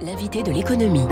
[0.00, 1.08] L'invité de l'économie.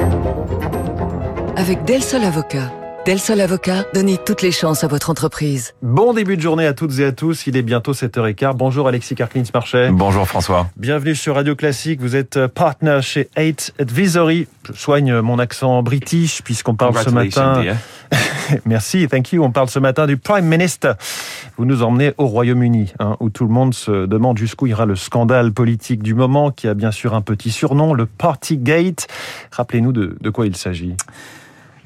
[1.57, 2.86] Avec Del Sol Avocat.
[3.07, 5.75] Del Sol Avocat, donnez toutes les chances à votre entreprise.
[5.81, 7.47] Bon début de journée à toutes et à tous.
[7.47, 8.57] Il est bientôt 7h15.
[8.57, 9.91] Bonjour Alexis Karklins-Marchais.
[9.93, 10.69] Bonjour François.
[10.77, 12.01] Bienvenue sur Radio Classique.
[12.01, 14.49] Vous êtes partner chez 8 Advisory.
[14.65, 17.63] Je soigne mon accent british puisqu'on parle ce matin.
[18.67, 19.45] Merci, thank you.
[19.45, 20.95] On parle ce matin du Prime Minister.
[21.59, 24.97] Vous nous emmenez au Royaume-Uni, hein, où tout le monde se demande jusqu'où ira le
[24.97, 29.07] scandale politique du moment, qui a bien sûr un petit surnom, le Partygate.
[29.53, 30.97] Rappelez-nous de, de quoi il s'agit.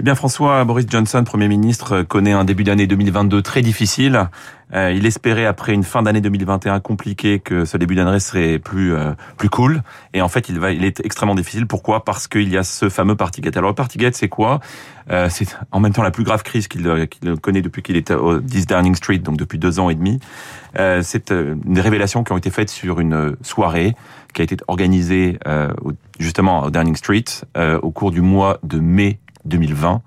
[0.00, 4.30] Eh bien François, Boris Johnson, Premier ministre, connaît un début d'année 2022 très difficile.
[4.72, 8.94] Euh, il espérait après une fin d'année 2021 compliquée que ce début d'année serait plus
[8.94, 9.82] euh, plus cool.
[10.14, 11.66] Et en fait, il va, il est extrêmement difficile.
[11.66, 12.02] Pourquoi?
[12.02, 13.58] Parce qu'il y a ce fameux Partygate.
[13.58, 14.60] Alors le Partygate, c'est quoi?
[15.10, 18.10] Euh, C'est en même temps la plus grave crise qu'il qu'il connaît depuis qu'il est
[18.10, 20.18] au 10 Downing Street, donc depuis deux ans et demi.
[20.78, 23.94] Euh, c'est des révélations qui ont été faites sur une soirée
[24.32, 25.38] qui a été organisée
[26.18, 27.24] justement au Downing Street
[27.82, 30.02] au cours du mois de mai 2020.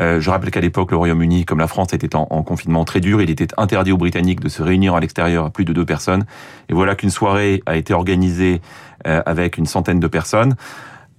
[0.00, 3.00] Euh, je rappelle qu'à l'époque, le Royaume-Uni, comme la France, était en, en, confinement très
[3.00, 3.22] dur.
[3.22, 6.26] Il était interdit aux Britanniques de se réunir à l'extérieur à plus de deux personnes.
[6.68, 8.60] Et voilà qu'une soirée a été organisée
[9.06, 10.56] euh, avec une centaine de personnes.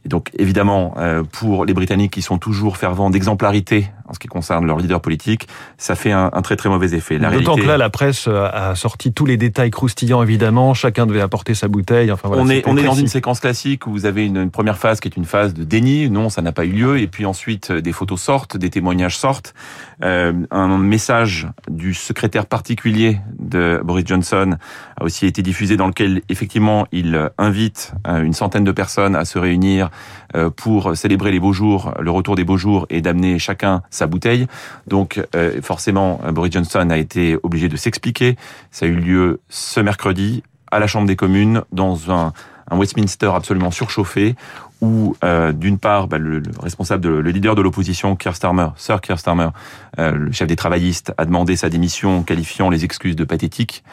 [0.05, 4.65] Donc évidemment, euh, pour les Britanniques qui sont toujours fervents d'exemplarité en ce qui concerne
[4.65, 7.19] leur leader politique, ça fait un, un très très mauvais effet.
[7.19, 10.73] D'autant que là, la presse a sorti tous les détails croustillants évidemment.
[10.73, 12.11] Chacun devait apporter sa bouteille.
[12.11, 14.51] Enfin, voilà, on est on est dans une séquence classique où vous avez une, une,
[14.51, 16.09] première phase qui est une phase de déni.
[16.09, 16.99] Non, ça n'a pas eu lieu.
[16.99, 19.53] Et puis ensuite, des photos sortent, des témoignages sortent.
[20.03, 24.57] Euh, un message du secrétaire particulier de Boris Johnson
[24.95, 29.25] a aussi été diffusé dans lequel effectivement il invite euh, une centaine de personnes à
[29.25, 29.89] se réunir
[30.35, 34.07] euh, pour célébrer les beaux jours, le retour des beaux jours et d'amener chacun sa
[34.07, 34.47] bouteille.
[34.87, 38.37] Donc euh, forcément, Boris Johnson a été obligé de s'expliquer.
[38.71, 42.33] Ça a eu lieu ce mercredi à la Chambre des communes dans un,
[42.69, 44.35] Westminster absolument surchauffé
[44.81, 48.17] où euh, d'une part bah, le, le, responsable, de, le leader de l'opposition,
[48.75, 49.49] Sir Keir Starmer,
[49.99, 53.85] euh, le chef des travaillistes, a demandé sa démission, qualifiant les excuses de pathétiques.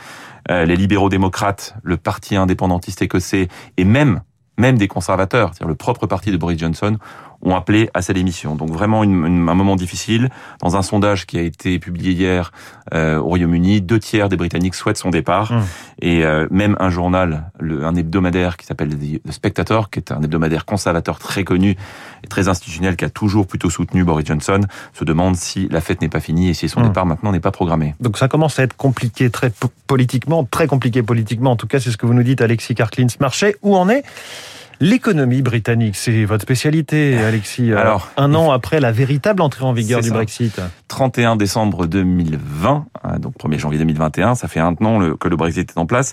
[0.51, 4.21] Euh, les libéraux démocrates, le parti indépendantiste écossais et même
[4.57, 6.97] même des conservateurs, c'est-à-dire le propre parti de Boris Johnson,
[7.45, 8.57] ont appelé à sa démission.
[8.57, 10.31] Donc vraiment une, une, un moment difficile.
[10.61, 12.53] Dans un sondage qui a été publié hier
[12.95, 15.53] euh, au Royaume-Uni, deux tiers des Britanniques souhaitent son départ.
[15.53, 15.63] Mmh.
[16.03, 20.23] Et euh, même un journal, le, un hebdomadaire qui s'appelle The Spectator, qui est un
[20.23, 21.77] hebdomadaire conservateur très connu
[22.23, 24.61] et très institutionnel, qui a toujours plutôt soutenu Boris Johnson,
[24.93, 26.85] se demande si la fête n'est pas finie et si son mmh.
[26.85, 27.95] départ maintenant n'est pas programmé.
[28.01, 29.53] Donc ça commence à être compliqué très
[29.87, 31.53] politiquement, très compliqué politiquement.
[31.53, 33.07] En tout cas, c'est ce que vous nous dites, Alexis Karklins.
[33.21, 34.03] Marché, où en est
[34.81, 37.73] L'économie britannique, c'est votre spécialité, Alexis.
[37.73, 40.15] Alors, un an après la véritable entrée en vigueur du ça.
[40.15, 40.61] Brexit.
[40.89, 45.71] 31 décembre 2020, hein, donc 1er janvier 2021, ça fait un an que le Brexit
[45.71, 46.13] est en place.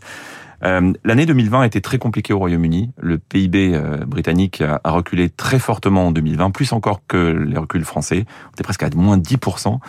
[0.63, 2.91] Euh, L'année 2020 a été très compliquée au Royaume-Uni.
[2.99, 7.85] Le PIB euh, britannique a, reculé très fortement en 2020, plus encore que les reculs
[7.85, 8.25] français.
[8.49, 9.79] On était presque à moins 10%.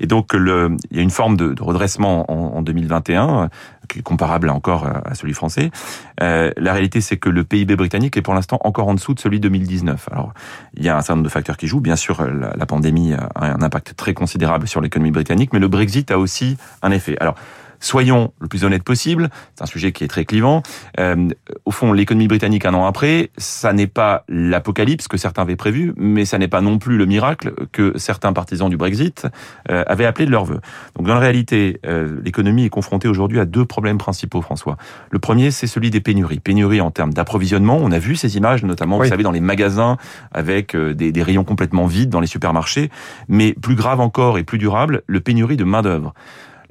[0.00, 3.48] Et donc, il y a une forme de, redressement en, en 2021 euh,
[3.88, 5.70] qui est comparable encore à celui français.
[6.20, 9.40] La réalité, c'est que le PIB britannique est pour l'instant encore en dessous de celui
[9.40, 10.10] de 2019.
[10.12, 10.34] Alors,
[10.74, 11.80] il y a un certain nombre de facteurs qui jouent.
[11.80, 15.68] Bien sûr, la, la pandémie a un impact très considérable sur l'économie britannique, mais le
[15.68, 17.16] Brexit a aussi un effet.
[17.18, 17.36] Alors,
[17.80, 19.28] soyons le plus honnête possible.
[19.54, 20.62] C'est un sujet qui est très clivant.
[20.98, 21.28] Euh,
[21.64, 25.92] au fond, l'économie britannique un an après, ça n'est pas l'apocalypse que certains avaient prévu,
[25.96, 29.26] mais ça n'est pas non plus le miracle que certains partisans du Brexit
[29.70, 30.60] euh, avaient appelé de leur vœu.
[30.96, 34.76] Donc, dans la réalité, euh, l'économie est confrontée aujourd'hui à deux problèmes principaux, François.
[35.10, 36.40] Le premier, c'est celui des pénuries.
[36.40, 37.78] Pénuries en termes d'approvisionnement.
[37.80, 39.06] On a vu ces images, notamment, oui.
[39.06, 39.96] vous savez, dans les magasins,
[40.32, 42.90] avec euh, des, des rayons complètement vides dans les supermarchés.
[43.28, 46.14] Mais plus grave encore et plus durable, le pénurie de main d'œuvre.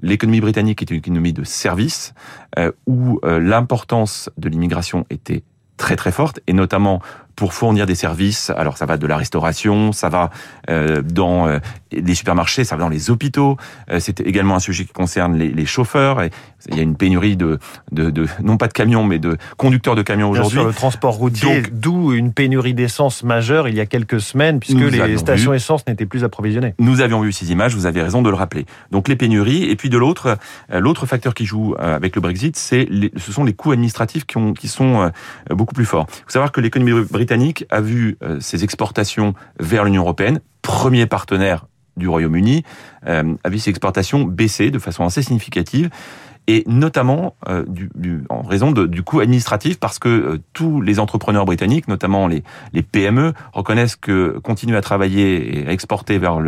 [0.02, 2.14] L'économie britannique est une économie de services
[2.58, 5.44] euh, où euh, l'importance de l'immigration était
[5.78, 7.02] très très forte et notamment
[7.38, 8.50] pour fournir des services.
[8.58, 10.32] Alors ça va de la restauration, ça va
[10.70, 11.60] euh, dans euh,
[11.92, 13.58] les supermarchés, ça va dans les hôpitaux.
[13.92, 16.24] Euh, c'est également un sujet qui concerne les, les, chauffeurs.
[16.24, 16.32] Et
[16.68, 17.60] il y a une pénurie de,
[17.92, 20.64] de, de non pas de camions, mais de conducteurs de camions aujourd'hui.
[20.64, 25.18] Le transport routier, d'où une pénurie d'essence majeure il y a quelques semaines, puisque les
[25.18, 26.74] stations vu, essence n'étaient plus approvisionnées.
[26.80, 27.76] Nous avions vu ces images.
[27.76, 28.66] Vous avez raison de le rappeler.
[28.90, 30.40] Donc les pénuries, et puis de l'autre,
[30.74, 34.54] l'autre facteur qui joue avec le Brexit, c'est ce sont les coûts administratifs qui, ont,
[34.54, 35.12] qui sont
[35.52, 36.08] beaucoup plus forts.
[36.10, 37.27] Il faut savoir que l'économie britannique
[37.70, 42.64] a vu euh, ses exportations vers l'Union européenne, premier partenaire du Royaume-Uni,
[43.08, 45.90] euh, a vu exportations baisser de façon assez significative.
[46.48, 51.00] Et notamment euh, du, en raison de, du coût administratif, parce que euh, tous les
[51.00, 56.40] entrepreneurs britanniques, notamment les, les PME, reconnaissent que continuer à travailler et à exporter vers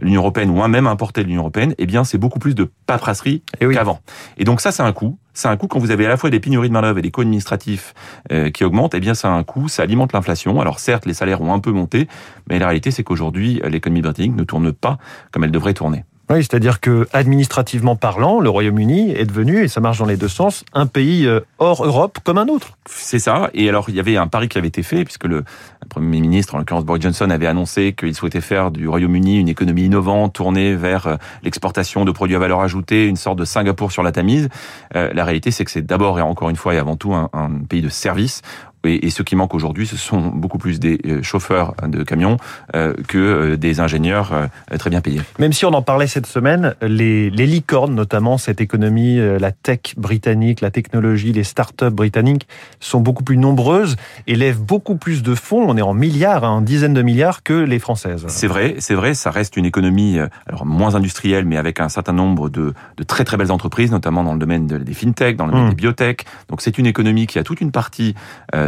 [0.00, 3.42] l'Union européenne ou même importer de l'Union européenne, eh bien c'est beaucoup plus de paperasserie
[3.60, 4.00] eh qu'avant.
[4.38, 5.18] Et donc ça c'est un coût.
[5.34, 7.10] C'est un coût quand vous avez à la fois des pénuries de main-d'œuvre et des
[7.10, 7.94] coûts administratifs
[8.32, 10.60] euh, qui augmentent, eh bien ça a un coût, ça alimente l'inflation.
[10.60, 12.08] Alors certes, les salaires ont un peu monté,
[12.48, 14.98] mais la réalité c'est qu'aujourd'hui l'économie britannique ne tourne pas
[15.30, 16.04] comme elle devrait tourner.
[16.40, 20.64] C'est-à-dire que administrativement parlant, le Royaume-Uni est devenu, et ça marche dans les deux sens,
[20.72, 22.78] un pays euh, hors Europe comme un autre.
[22.86, 23.50] C'est ça.
[23.54, 25.44] Et alors, il y avait un pari qui avait été fait, puisque le
[25.88, 29.84] Premier ministre, en l'occurrence Boris Johnson, avait annoncé qu'il souhaitait faire du Royaume-Uni une économie
[29.84, 34.02] innovante, tournée vers euh, l'exportation de produits à valeur ajoutée, une sorte de Singapour sur
[34.02, 34.48] la Tamise.
[34.96, 37.28] Euh, la réalité, c'est que c'est d'abord et encore une fois et avant tout un,
[37.32, 38.42] un pays de services
[38.84, 42.36] et, ce qui manque aujourd'hui, ce sont beaucoup plus des euh, chauffeurs de camions
[42.74, 44.32] euh, que euh, des ingénieurs
[44.78, 45.20] très bien payés.
[45.38, 49.94] Même si on en parlait cette semaine, les, les licornes, notamment cette économie, la tech
[49.96, 52.46] britannique, la technologie, les start-up britanniques,
[52.80, 53.96] sont beaucoup plus nombreuses
[54.26, 55.64] et lèvent beaucoup plus de fonds.
[55.68, 58.24] On est en milliards, en dizaines de milliards que les françaises.
[58.28, 59.14] C'est vrai, c'est vrai.
[59.14, 63.24] Ça reste une économie alors moins industrielle, mais avec un certain nombre de, de très
[63.24, 65.70] très belles entreprises, notamment dans le domaine des fintech, dans le domaine mmh.
[65.70, 66.24] des biotech.
[66.48, 68.14] Donc c'est une économie qui a toute une partie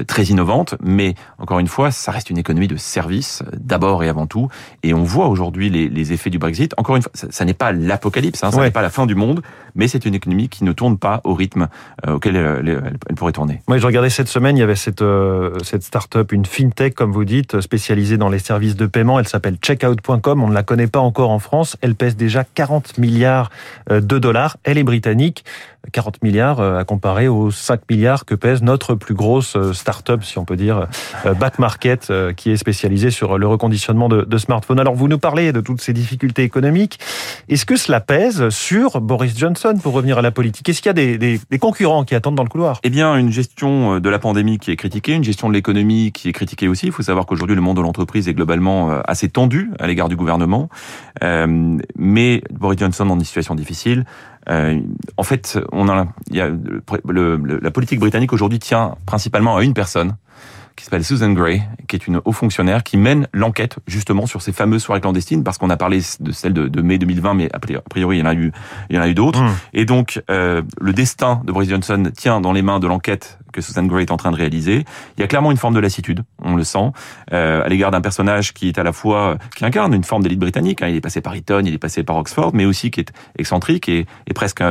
[0.04, 4.26] très innovante, mais encore une fois, ça reste une économie de service d'abord et avant
[4.26, 4.48] tout.
[4.82, 6.72] Et on voit aujourd'hui les, les, effets du Brexit.
[6.76, 9.42] Encore une fois, ça, n'est pas l'apocalypse, hein, ça n'est pas la fin du monde,
[9.74, 11.68] mais c'est une économie qui ne tourne pas au rythme
[12.06, 13.60] euh, auquel elle, pourrait tourner.
[13.68, 17.12] Oui, je regardais cette semaine, il y avait cette, euh, cette start-up, une fintech, comme
[17.12, 19.18] vous dites, spécialisée dans les services de paiement.
[19.18, 20.42] Elle s'appelle checkout.com.
[20.42, 21.76] On ne la connaît pas encore en France.
[21.80, 23.50] Elle pèse déjà 40 milliards
[23.90, 24.56] euh, de dollars.
[24.64, 25.44] Elle est britannique.
[25.92, 30.46] 40 milliards à comparer aux 5 milliards que pèse notre plus grosse start-up, si on
[30.46, 30.86] peut dire,
[31.38, 34.80] Back Market, qui est spécialisée sur le reconditionnement de smartphones.
[34.80, 36.98] Alors, vous nous parlez de toutes ces difficultés économiques.
[37.50, 39.63] Est-ce que cela pèse sur Boris Johnson?
[39.72, 42.48] Pour revenir à la politique Est-ce qu'il y a des, concurrents qui attendent dans le
[42.48, 42.80] couloir?
[42.82, 46.12] Eh bien, une gestion euh, de la pandémie qui est critiquée, une gestion de l'économie
[46.12, 46.86] qui est critiquée aussi.
[46.86, 50.08] Il faut savoir qu'aujourd'hui, le monde de l'entreprise est globalement euh, assez tendu à l'égard
[50.08, 50.68] du gouvernement.
[51.22, 54.04] Euh, mais Boris Johnson dans une situation difficile.
[54.46, 60.16] en fait, on a, y a la politique britannique aujourd'hui tient principalement à une personne,
[60.76, 64.52] qui s'appelle Susan Gray, qui est une haut fonctionnaire qui mène l'enquête justement sur ces
[64.52, 68.18] fameuses soirées clandestines, parce qu'on a parlé de celle de, mai 2020, mais a priori
[68.18, 68.52] il y en a eu,
[68.90, 69.42] il y en a eu d'autres.
[69.42, 69.54] Mmh.
[69.72, 73.60] Et donc euh, le destin de Boris Johnson tient dans les mains de l'enquête que
[73.60, 74.84] Susan Gray est en train de réaliser.
[75.16, 76.90] Il y a clairement une forme de lassitude, on le sent,
[77.32, 80.40] euh, à l'égard d'un personnage qui est à la fois qui incarne une forme d'élite
[80.40, 80.82] britannique.
[80.82, 80.88] Hein.
[80.88, 83.88] Il est passé par Eton, il est passé par Oxford, mais aussi qui est excentrique
[83.88, 84.62] et, et presque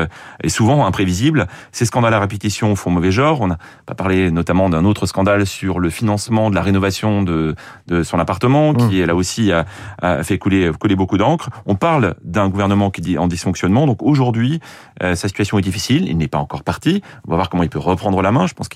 [0.43, 1.47] et souvent imprévisible.
[1.71, 3.39] Ces scandales à répétition font mauvais genre.
[3.41, 7.55] On a pas parlé notamment d'un autre scandale sur le financement de la rénovation de,
[7.87, 9.05] de son appartement, qui mmh.
[9.05, 9.65] là aussi a,
[10.01, 11.49] a, fait couler, couler beaucoup d'encre.
[11.65, 13.87] On parle d'un gouvernement qui dit en dysfonctionnement.
[13.87, 14.59] Donc aujourd'hui,
[15.01, 16.09] euh, sa situation est difficile.
[16.09, 17.01] Il n'est pas encore parti.
[17.25, 18.45] On va voir comment il peut reprendre la main.
[18.45, 18.67] Je pense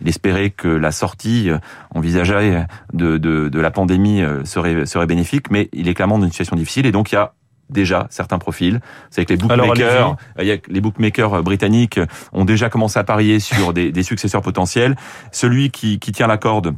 [0.00, 1.58] il espérait que la sortie euh,
[1.94, 6.24] envisagée de, de, de la pandémie euh, serait, serait bénéfique, mais il est clairement dans
[6.24, 7.32] une situation difficile et donc il y a
[7.70, 8.80] déjà certains profils.
[9.10, 12.00] C'est que les bookmakers, euh, les bookmakers britanniques
[12.32, 14.96] ont déjà commencé à parier sur des, des successeurs potentiels.
[15.32, 16.74] Celui qui, qui tient la corde,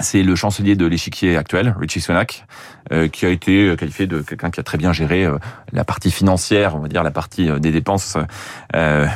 [0.00, 2.44] c'est le chancelier de l'échiquier actuel, Richie Sunak,
[2.92, 5.38] euh, qui a été qualifié de quelqu'un qui a très bien géré euh,
[5.72, 8.16] la partie financière, on va dire la partie euh, des dépenses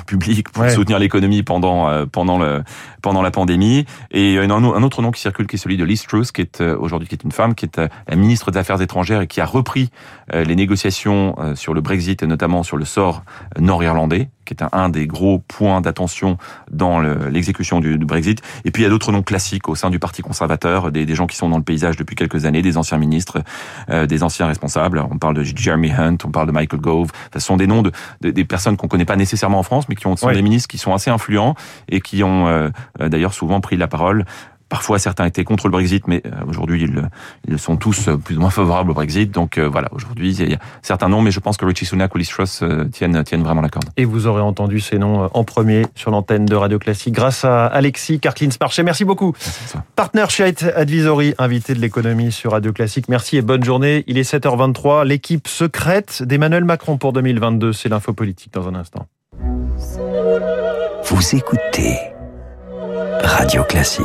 [0.06, 2.62] publiques pour soutenir l'économie pendant pendant le
[3.02, 3.86] pendant la pandémie.
[4.10, 6.60] Et un, un autre nom qui circule, qui est celui de Liz Truss, qui est
[6.60, 9.46] aujourd'hui qui est une femme, qui est la ministre des Affaires étrangères et qui a
[9.46, 9.90] repris
[10.32, 13.22] les négociations sur le Brexit et notamment sur le sort
[13.58, 16.38] nord-irlandais qui est un, des gros points d'attention
[16.70, 18.40] dans l'exécution du, du, Brexit.
[18.64, 21.14] Et puis il y a d'autres noms classiques au sein du Parti conservateur, des, des,
[21.14, 23.42] gens qui sont dans le paysage depuis quelques années, des anciens ministres,
[23.90, 25.04] euh, des anciens responsables.
[25.10, 27.10] On parle de Jeremy Hunt, on parle de Michael Gove.
[27.32, 30.06] Ce sont des noms de, des personnes qu'on connaît pas nécessairement en France, mais qui
[30.06, 31.54] ont, sont des ministres qui sont assez influents
[31.88, 34.24] et qui ont euh, d'ailleurs souvent pris la parole
[34.74, 37.08] Parfois, certains étaient contre le Brexit, mais euh, aujourd'hui, ils,
[37.46, 39.30] ils, sont tous euh, plus ou moins favorables au Brexit.
[39.30, 42.12] Donc euh, voilà, aujourd'hui, il y a certains noms, mais je pense que Richie Sunak
[42.12, 43.84] ou Liz Truss tiennent, tiennent vraiment la corde.
[43.96, 47.66] Et vous aurez entendu ces noms en premier sur l'antenne de Radio Classique grâce à
[47.66, 48.82] Alexis Karklins Marché.
[48.82, 49.32] Merci beaucoup.
[49.94, 53.08] Partner Shite Advisory, invité de l'économie sur Radio Classique.
[53.08, 54.02] Merci et bonne journée.
[54.08, 55.06] Il est 7h23.
[55.06, 59.06] L'équipe secrète d'Emmanuel Macron pour 2022, c'est l'info politique dans un instant.
[61.04, 61.96] Vous écoutez
[63.22, 64.04] Radio Classique.